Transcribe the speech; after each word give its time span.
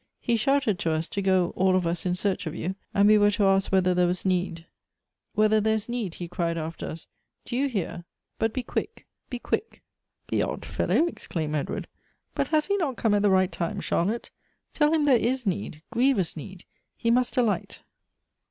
He 0.19 0.35
shouted 0.35 0.79
to 0.79 0.91
us, 0.91 1.07
to 1.09 1.21
go 1.21 1.53
all 1.55 1.75
of 1.75 1.85
us 1.85 2.07
in 2.07 2.15
search 2.15 2.47
of 2.47 2.55
you, 2.55 2.73
and 2.91 3.07
we 3.07 3.19
were 3.19 3.29
to 3.29 3.45
ask 3.45 3.71
whether 3.71 3.93
there 3.93 4.07
was 4.07 4.25
need,' 4.25 4.65
whether 5.35 5.61
there 5.61 5.75
is 5.75 5.87
need,' 5.87 6.15
he 6.15 6.27
cried 6.27 6.57
after 6.57 6.87
us, 6.89 7.05
'do 7.45 7.55
you 7.55 7.67
hear? 7.69 8.05
but 8.39 8.51
be 8.51 8.63
quick, 8.63 9.05
be 9.29 9.37
quick.'" 9.37 9.83
"The 10.29 10.41
odd 10.41 10.65
fellow," 10.65 11.05
exclaimed 11.05 11.53
Edward. 11.55 11.87
"But 12.33 12.47
has 12.47 12.63
he 12.63 12.73
16 12.73 12.77
Goethe's 12.77 12.79
not 12.87 12.97
come 12.97 13.13
at 13.13 13.21
the 13.21 13.29
right 13.29 13.51
time, 13.51 13.79
Charlotte? 13.79 14.31
Tell 14.73 14.91
him, 14.91 15.03
there 15.05 15.17
is 15.17 15.45
need— 15.45 15.83
grievous 15.91 16.35
need. 16.35 16.65
He 16.97 17.11
must 17.11 17.37
alight. 17.37 17.83